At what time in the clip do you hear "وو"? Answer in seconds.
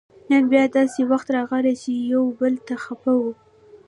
3.19-3.31